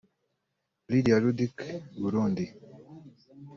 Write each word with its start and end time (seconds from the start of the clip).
Lydia 0.91 1.15
Ludic 1.23 1.57
(Burundi) 2.01 2.45